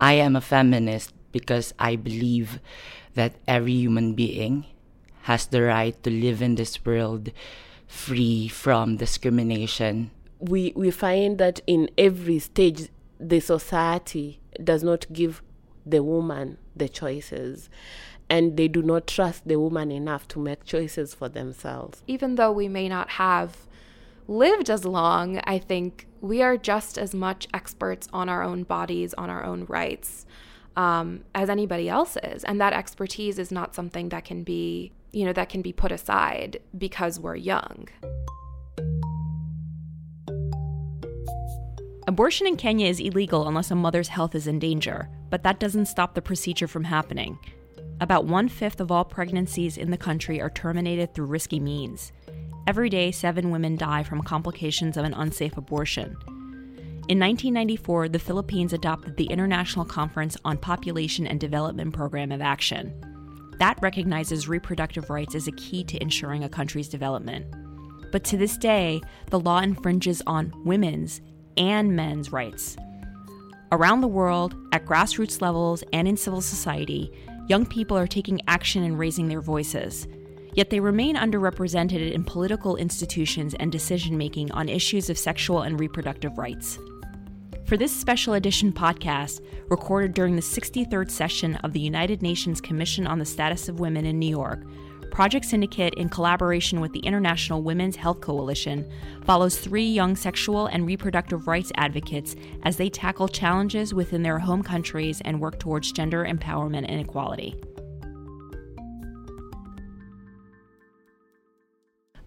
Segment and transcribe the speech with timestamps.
[0.00, 2.60] I am a feminist because I believe
[3.14, 4.66] that every human being
[5.22, 7.30] has the right to live in this world
[7.86, 10.10] free from discrimination.
[10.38, 12.88] We, we find that in every stage,
[13.18, 15.42] the society does not give
[15.86, 17.70] the woman the choices
[18.28, 22.02] and they do not trust the woman enough to make choices for themselves.
[22.06, 23.66] Even though we may not have
[24.26, 29.12] lived as long, I think we are just as much experts on our own bodies,
[29.12, 30.24] on our own rights,
[30.74, 32.42] um, as anybody else is.
[32.44, 35.92] And that expertise is not something that can be, you know, that can be put
[35.92, 37.88] aside because we're young.
[42.08, 45.86] Abortion in Kenya is illegal unless a mother's health is in danger, but that doesn't
[45.86, 47.38] stop the procedure from happening.
[48.00, 52.12] About one fifth of all pregnancies in the country are terminated through risky means.
[52.66, 56.16] Every day, seven women die from complications of an unsafe abortion.
[57.06, 62.94] In 1994, the Philippines adopted the International Conference on Population and Development Program of Action.
[63.58, 67.46] That recognizes reproductive rights as a key to ensuring a country's development.
[68.10, 71.20] But to this day, the law infringes on women's
[71.58, 72.78] and men's rights.
[73.72, 77.12] Around the world, at grassroots levels and in civil society,
[77.48, 80.08] young people are taking action and raising their voices.
[80.54, 85.78] Yet they remain underrepresented in political institutions and decision making on issues of sexual and
[85.78, 86.78] reproductive rights.
[87.66, 93.06] For this special edition podcast, recorded during the 63rd session of the United Nations Commission
[93.06, 94.64] on the Status of Women in New York,
[95.14, 98.84] Project Syndicate, in collaboration with the International Women's Health Coalition,
[99.24, 104.64] follows three young sexual and reproductive rights advocates as they tackle challenges within their home
[104.64, 107.54] countries and work towards gender empowerment and equality.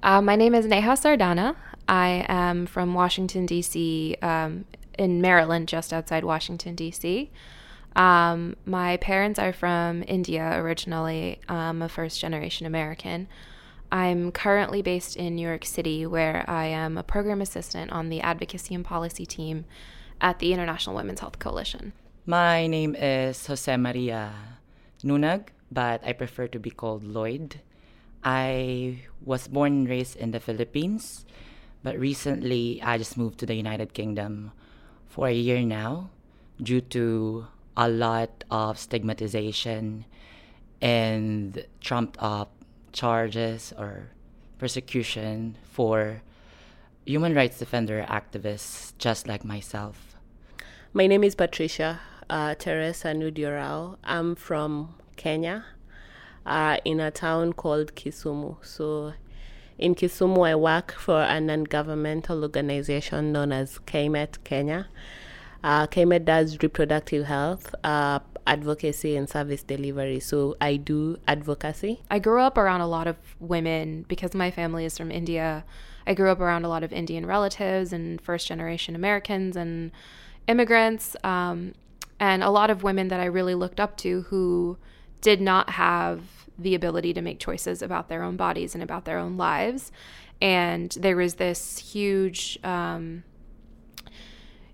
[0.07, 1.57] Uh, my name is Neha Sardana.
[1.85, 4.63] I am from Washington, D.C., um,
[4.97, 7.29] in Maryland, just outside Washington, D.C.
[7.93, 11.41] Um, my parents are from India originally.
[11.49, 13.27] I'm a first generation American.
[13.91, 18.21] I'm currently based in New York City, where I am a program assistant on the
[18.21, 19.65] advocacy and policy team
[20.21, 21.91] at the International Women's Health Coalition.
[22.25, 24.33] My name is Jose Maria
[25.03, 27.59] Nunag, but I prefer to be called Lloyd.
[28.23, 31.25] I was born and raised in the Philippines,
[31.83, 34.51] but recently I just moved to the United Kingdom
[35.07, 36.09] for a year now
[36.61, 40.05] due to a lot of stigmatization
[40.81, 42.51] and trumped up
[42.91, 44.09] charges or
[44.57, 46.21] persecution for
[47.05, 50.15] human rights defender activists just like myself.
[50.93, 53.97] My name is Patricia uh, Teresa Nudyorao.
[54.03, 55.65] I'm from Kenya,
[56.47, 58.57] uh, in a town called Kisumu.
[58.65, 59.13] So,
[59.77, 64.87] in Kisumu, I work for a non governmental organization known as KMET Kenya.
[65.63, 70.19] Uh, KMET does reproductive health, uh, advocacy, and service delivery.
[70.19, 72.01] So I do advocacy.
[72.09, 75.65] I grew up around a lot of women because my family is from India.
[76.05, 79.91] I grew up around a lot of Indian relatives and first generation Americans and
[80.47, 81.73] immigrants, um,
[82.19, 84.77] and a lot of women that I really looked up to who
[85.21, 89.17] did not have the ability to make choices about their own bodies and about their
[89.17, 89.91] own lives.
[90.41, 93.23] And there was this huge, um,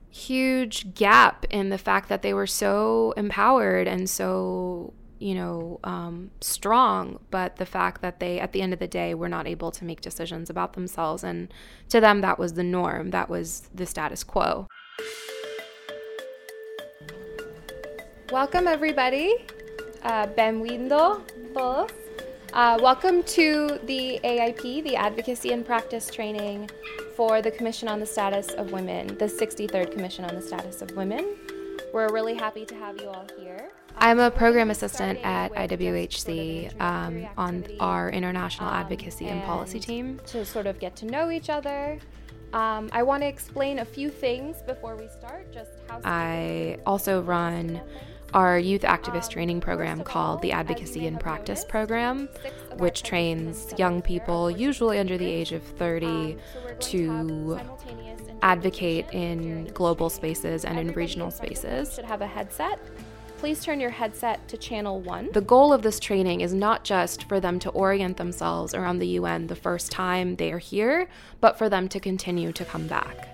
[0.10, 6.30] huge gap in the fact that they were so empowered and so you know um,
[6.40, 9.72] strong but the fact that they at the end of the day were not able
[9.72, 11.24] to make decisions about themselves.
[11.24, 11.52] And
[11.90, 13.10] to them that was the norm.
[13.10, 14.68] That was the status quo.
[18.32, 19.34] Welcome everybody.
[20.04, 21.22] Uh, benvindo
[22.54, 26.68] uh, welcome to the AIP, the Advocacy in Practice Training
[27.16, 30.90] for the Commission on the Status of Women, the 63rd Commission on the Status of
[30.96, 31.36] Women.
[31.94, 33.70] We're really happy to have you all here.
[33.98, 40.44] I'm a program assistant at IWHC um, on our international advocacy and policy team to
[40.46, 42.00] sort of get to know each other.
[42.54, 45.52] Um, I want to explain a few things before we start.
[45.54, 47.80] Just how I also run
[48.34, 52.28] our youth activist training program called the Advocacy in Practice Program,
[52.78, 56.38] which trains young people, usually under the age of 30,
[56.80, 57.60] to
[58.42, 61.94] advocate in global spaces and in regional spaces.
[61.94, 62.80] Should have a headset.
[63.38, 65.30] Please turn your headset to channel one.
[65.34, 69.08] The goal of this training is not just for them to orient themselves around the
[69.20, 71.10] UN the first time they are here,
[71.42, 73.28] but for them to continue to come back.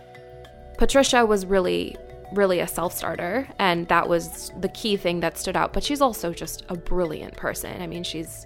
[0.80, 1.96] Patricia was really
[2.34, 5.74] really a self starter, and that was the key thing that stood out.
[5.74, 7.82] But she's also just a brilliant person.
[7.82, 8.46] I mean, she's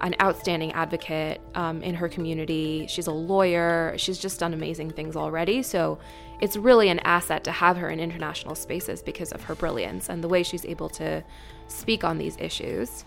[0.00, 2.86] an outstanding advocate um, in her community.
[2.88, 3.94] She's a lawyer.
[3.96, 5.62] She's just done amazing things already.
[5.62, 5.98] So
[6.40, 10.22] it's really an asset to have her in international spaces because of her brilliance and
[10.22, 11.22] the way she's able to
[11.68, 13.04] speak on these issues.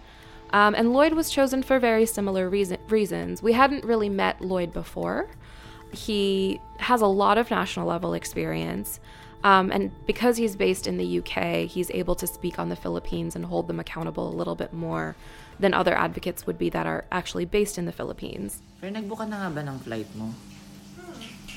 [0.51, 3.43] Um, and Lloyd was chosen for very similar reason- reasons.
[3.43, 5.29] We hadn't really met Lloyd before.
[5.97, 8.99] He has a lot of national level experience.
[9.43, 13.35] Um, and because he's based in the UK, he's able to speak on the Philippines
[13.35, 15.15] and hold them accountable a little bit more
[15.59, 18.61] than other advocates would be that are actually based in the Philippines.
[18.81, 20.33] Pero nagbuka na ba ng flight mo?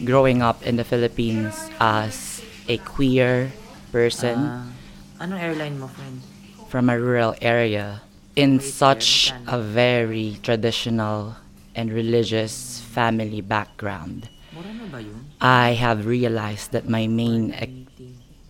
[0.04, 3.52] Growing up in the Philippines as a queer
[3.92, 4.72] person
[5.20, 6.24] anong airline mo, friend?
[6.72, 8.00] from a rural area
[8.36, 11.36] in such a very traditional
[11.74, 15.30] and religious family background, Mura ba yun?
[15.40, 17.54] I have realized that my main,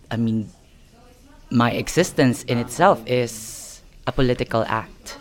[0.09, 0.49] I mean,
[1.51, 5.17] my existence in itself is a political act.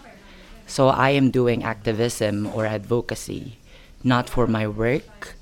[0.67, 3.59] So I am doing activism or advocacy,
[4.05, 5.35] not for my work,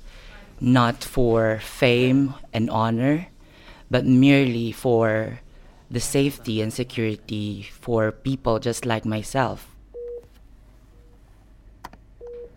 [0.59, 3.27] not for fame and honor,
[3.89, 5.39] but merely for
[5.89, 9.68] the safety and security for people just like myself.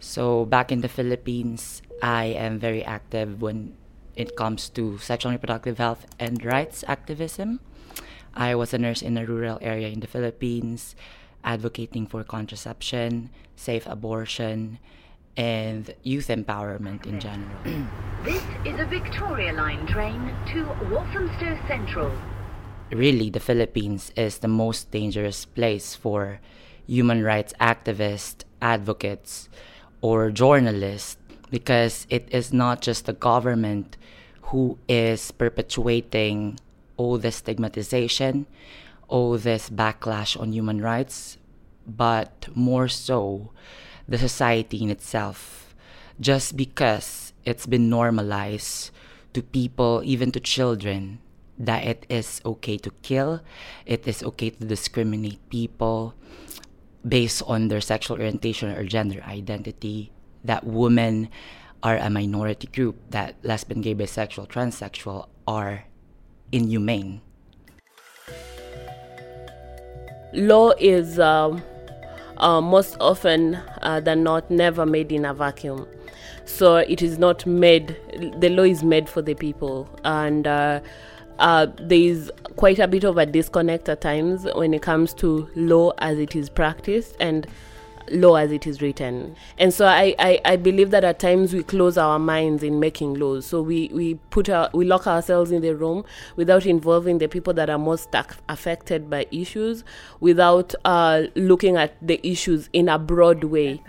[0.02, 3.78] So back in the Philippines, I am very active when
[4.16, 7.60] it comes to sexual and reproductive health and rights activism.
[8.34, 10.96] I was a nurse in a rural area in the Philippines,
[11.44, 14.80] advocating for contraception, safe abortion,
[15.36, 17.54] and youth empowerment in general.
[18.26, 22.10] This is a Victoria Line train to Walthamstow Central.
[22.90, 26.40] really the Philippines is the most dangerous place for
[26.86, 29.48] human rights activists, advocates,
[30.02, 31.16] or journalists
[31.50, 33.96] because it is not just the government
[34.52, 36.58] who is perpetuating
[36.96, 38.46] all this stigmatization,
[39.08, 41.38] all this backlash on human rights,
[41.86, 43.50] but more so
[44.08, 45.74] the society in itself.
[46.20, 48.90] Just because it's been normalized
[49.32, 51.18] to people, even to children,
[51.58, 53.40] that it is okay to kill,
[53.86, 56.14] it is okay to discriminate people
[57.06, 60.12] based on their sexual orientation or gender identity,
[60.44, 61.28] that women
[61.82, 65.84] are a minority group, that lesbian, gay, bisexual, transsexual are
[66.52, 67.20] inhumane.
[70.32, 71.62] law is um,
[72.38, 75.86] uh, most often uh, than not never made in a vacuum.
[76.44, 77.96] So it is not made,
[78.38, 79.88] the law is made for the people.
[80.04, 80.46] And
[81.38, 85.48] uh, there is quite a bit of a disconnect at times when it comes to
[85.54, 87.46] law as it is practiced and
[88.10, 89.34] law as it is written.
[89.58, 93.14] And so I, I, I believe that at times we close our minds in making
[93.14, 93.46] laws.
[93.46, 96.04] So we, we put our, we lock ourselves in the room
[96.36, 98.14] without involving the people that are most
[98.48, 99.84] affected by issues,
[100.20, 103.82] without uh, looking at the issues in a broad way.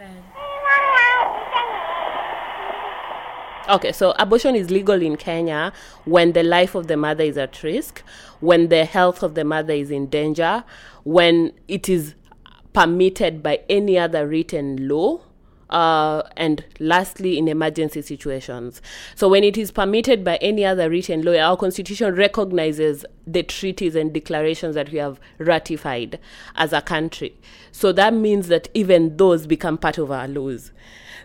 [3.69, 5.71] Okay, so abortion is legal in Kenya
[6.03, 8.03] when the life of the mother is at risk,
[8.41, 10.65] when the health of the mother is in danger,
[11.05, 12.13] when it is
[12.73, 15.21] permitted by any other written law.
[15.69, 18.79] Uh, and lastly, in emergency situations.
[19.15, 23.95] So, when it is permitted by any other written law, our constitution recognizes the treaties
[23.95, 26.19] and declarations that we have ratified
[26.55, 27.35] as a country.
[27.71, 30.71] So, that means that even those become part of our laws.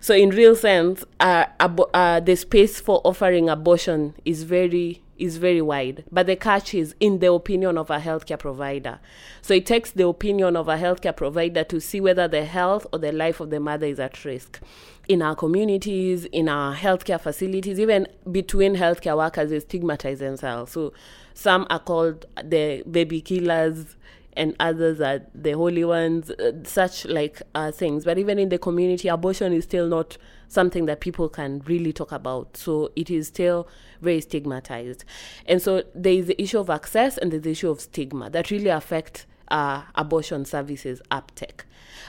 [0.01, 5.61] So, in real sense, uh, uh, the space for offering abortion is very is very
[5.61, 6.05] wide.
[6.11, 9.01] But the catch is in the opinion of a healthcare provider.
[9.43, 12.99] So it takes the opinion of a healthcare provider to see whether the health or
[12.99, 14.61] the life of the mother is at risk.
[15.09, 20.73] In our communities, in our healthcare facilities, even between healthcare workers, they stigmatize themselves.
[20.73, 20.93] So
[21.35, 23.97] some are called the baby killers
[24.39, 28.05] and others are the holy ones, uh, such like uh, things.
[28.05, 30.17] But even in the community, abortion is still not
[30.47, 32.57] something that people can really talk about.
[32.57, 33.69] So it is still
[34.01, 35.05] very stigmatized.
[35.45, 38.51] And so there is the issue of access and there's the issue of stigma that
[38.51, 41.65] really affect uh, abortion services uptake.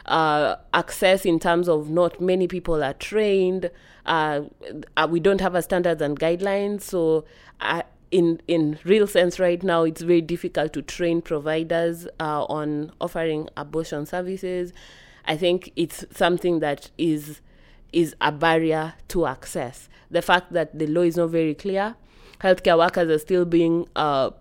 [0.05, 3.71] Uh, access in terms of not many people are trained.
[4.05, 4.41] Uh,
[4.95, 6.81] uh, we don't have a standards and guidelines.
[6.81, 7.25] So
[7.59, 7.81] uh,
[8.11, 13.49] in in real sense right now it's very difficult to train providers uh, on offering
[13.57, 14.73] abortion services.
[15.25, 17.41] I think it's something that is
[17.93, 19.89] is a barrier to access.
[20.11, 21.95] The fact that the law is not very clear
[22.41, 24.31] healthcare workers are still being uh,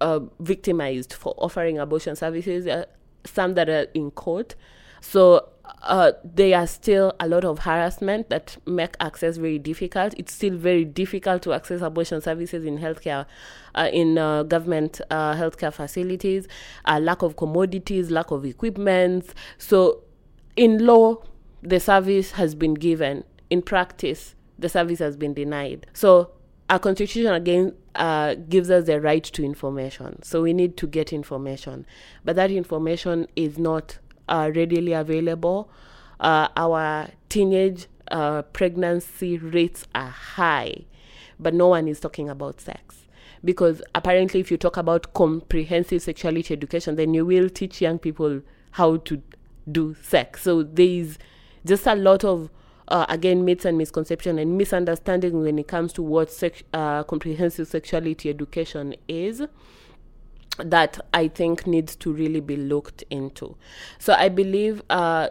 [0.00, 2.84] uh, victimized for offering abortion services uh,
[3.24, 4.54] some that are in court.
[5.00, 5.48] So
[5.82, 10.14] uh, there are still a lot of harassment that make access very difficult.
[10.16, 13.26] It's still very difficult to access abortion services in healthcare,
[13.74, 16.48] uh, in uh, government uh, healthcare facilities.
[16.84, 19.34] Uh, lack of commodities, lack of equipment.
[19.58, 20.02] So,
[20.56, 21.22] in law,
[21.62, 23.24] the service has been given.
[23.50, 25.86] In practice, the service has been denied.
[25.92, 26.32] So,
[26.70, 30.22] our constitution again uh, gives us the right to information.
[30.22, 31.84] So we need to get information,
[32.24, 33.98] but that information is not
[34.30, 35.70] uh, readily available.
[36.18, 40.84] Uh, our teenage uh, pregnancy rates are high,
[41.38, 43.06] but no one is talking about sex.
[43.44, 48.42] Because apparently, if you talk about comprehensive sexuality education, then you will teach young people
[48.72, 49.22] how to
[49.70, 50.42] do sex.
[50.42, 51.18] So there is
[51.64, 52.50] just a lot of
[52.88, 57.68] uh, again myths and misconception and misunderstanding when it comes to what sex, uh, comprehensive
[57.68, 59.42] sexuality education is
[60.58, 63.56] that I think needs to really be looked into.
[63.98, 65.28] So I believe uh,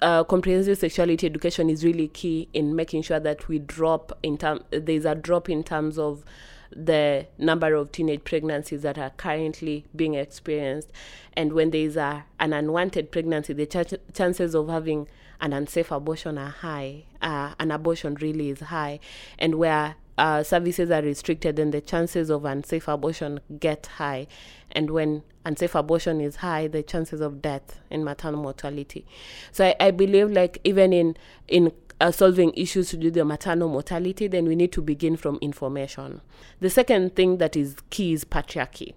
[0.00, 4.64] uh, comprehensive sexuality education is really key in making sure that we drop in term.
[4.70, 6.24] There's a drop in terms of
[6.70, 10.92] the number of teenage pregnancies that are currently being experienced,
[11.32, 15.08] and when there is a an unwanted pregnancy, the ch- chances of having
[15.40, 17.04] an unsafe abortion are high.
[17.22, 19.00] Uh, an abortion really is high,
[19.38, 24.26] and where uh, services are restricted, then the chances of unsafe abortion get high.
[24.72, 29.06] And when unsafe abortion is high, the chances of death and maternal mortality.
[29.52, 31.16] So I, I believe, like even in
[31.46, 35.38] in uh, solving issues to do the maternal mortality, then we need to begin from
[35.40, 36.20] information.
[36.60, 38.94] The second thing that is key is patriarchy.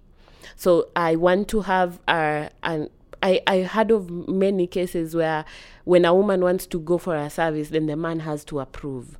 [0.56, 2.90] So I want to have uh, an
[3.22, 5.44] I, I heard of many cases where
[5.84, 9.18] when a woman wants to go for a service, then the man has to approve.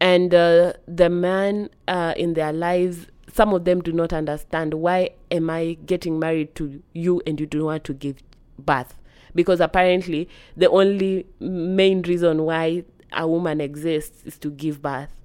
[0.00, 5.10] And uh, the man uh, in their lives, some of them do not understand why
[5.30, 8.16] am I getting married to you and you do not want to give
[8.58, 8.94] birth?
[9.34, 15.20] Because apparently the only main reason why a woman exists is to give birth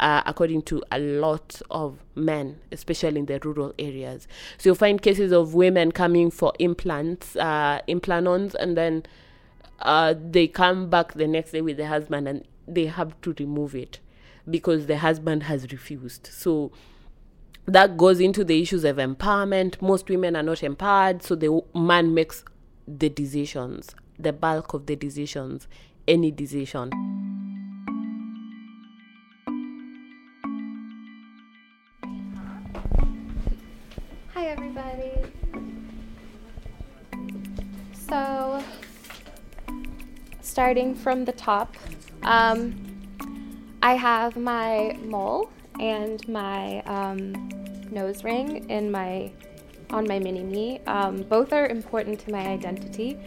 [0.00, 4.26] uh, according to a lot of men, especially in the rural areas.
[4.58, 9.04] So you'll find cases of women coming for implants, uh, Implanons, and then
[9.80, 13.74] uh, they come back the next day with the husband and they have to remove
[13.74, 13.98] it
[14.48, 16.28] because the husband has refused.
[16.32, 16.72] So
[17.66, 19.80] that goes into the issues of empowerment.
[19.80, 22.44] Most women are not empowered, so the man makes
[22.86, 25.68] the decisions, the bulk of the decisions,
[26.08, 26.90] any decision.
[40.50, 41.76] Starting from the top,
[42.22, 42.74] um,
[43.82, 47.48] I have my mole and my um,
[47.90, 49.30] nose ring in my
[49.90, 50.80] on my mini me.
[50.86, 53.18] Um, both are important to my identity.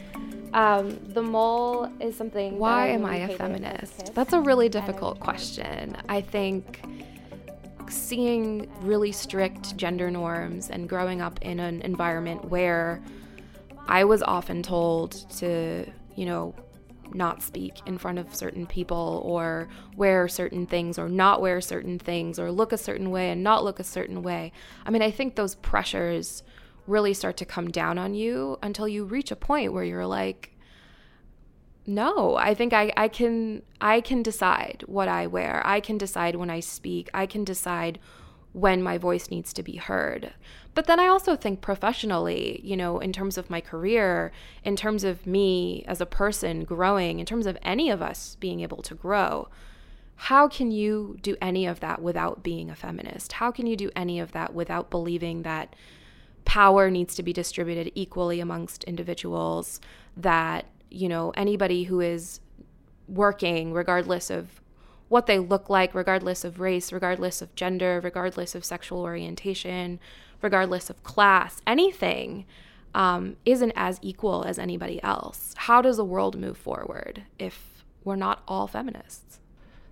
[0.53, 2.57] Um, the mole is something.
[2.57, 3.97] Why am I a feminist?
[3.97, 5.97] kid, That's a really difficult question.
[6.09, 6.81] I think
[7.89, 13.01] seeing really strict gender norms and growing up in an environment where
[13.87, 16.55] I was often told to, you know,
[17.13, 22.00] not speak in front of certain people or wear certain things or not wear certain
[22.00, 24.51] things or look a certain way and not look a certain way.
[24.86, 26.43] I mean, I think those pressures
[26.88, 30.53] really start to come down on you until you reach a point where you're like,
[31.86, 36.36] no i think I, I can i can decide what i wear i can decide
[36.36, 38.00] when i speak i can decide
[38.53, 40.33] when my voice needs to be heard.
[40.75, 44.31] But then i also think professionally you know in terms of my career
[44.63, 48.62] in terms of me as a person growing in terms of any of us being
[48.62, 49.50] able to grow
[50.15, 53.33] how can you do any of that without being a feminist?
[53.33, 55.75] How can you do any of that without believing that
[56.45, 59.79] power needs to be distributed equally amongst individuals
[60.15, 62.39] that you know anybody who is
[63.07, 64.62] working regardless of
[65.13, 70.00] what they look like regardless of race regardless of gender regardless of sexual orientation
[70.41, 72.46] regardless of class anything
[72.96, 75.53] um, isn't as equal as anybody else.
[75.58, 79.39] How does the world move forward if we're not all feminists?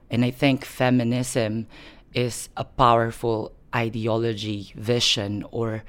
[0.09, 1.67] And I think feminism
[2.13, 5.83] is a powerful ideology, vision, or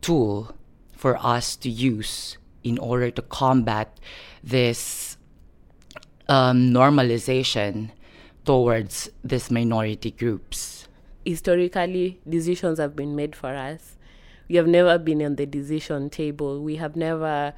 [0.00, 0.54] tool
[0.92, 4.00] for us to use in order to combat
[4.42, 5.16] this
[6.28, 7.90] um, normalization
[8.50, 10.88] towards these minority groups.
[11.24, 13.96] historically decisions have been made for us.
[14.48, 16.60] We have never been on the decision table.
[16.60, 17.54] We have never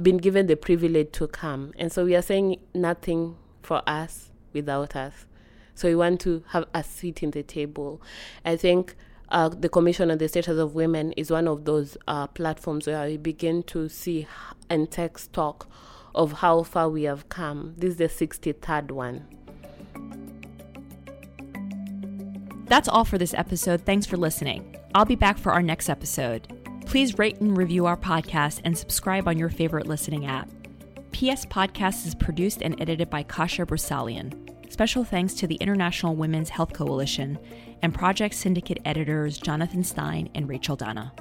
[0.00, 1.72] been given the privilege to come.
[1.76, 5.26] And so we are saying nothing for us without us.
[5.74, 8.00] So we want to have a seat in the table.
[8.44, 8.94] I think
[9.30, 13.08] uh, the Commission on the Status of Women is one of those uh, platforms where
[13.08, 14.28] we begin to see
[14.70, 15.68] and take stock
[16.14, 17.74] of how far we have come.
[17.76, 19.41] This is the 63rd one.
[22.66, 23.82] That's all for this episode.
[23.82, 24.76] Thanks for listening.
[24.94, 26.48] I'll be back for our next episode.
[26.86, 30.48] Please rate and review our podcast and subscribe on your favorite listening app.
[31.12, 34.72] PS Podcast is produced and edited by Kasha Brusalian.
[34.72, 37.38] Special thanks to the International Women's Health Coalition
[37.82, 41.12] and Project Syndicate editors Jonathan Stein and Rachel Dana.